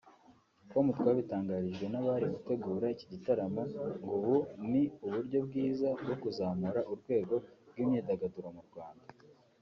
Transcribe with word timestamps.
com 0.69 0.85
twabitangarijwe 0.97 1.85
nabari 1.91 2.25
gutegura 2.33 2.85
iki 2.93 3.05
gitaramo 3.11 3.61
ngo 4.03 4.11
ubu 4.17 4.37
ni 4.71 4.83
uburyo 5.05 5.37
bwiza 5.47 5.89
bwo 6.01 6.15
kuzamura 6.21 6.79
urwego 6.91 7.35
rw’imyidagaduro 7.69 8.47
mu 8.57 8.63
Rwanda 8.69 9.05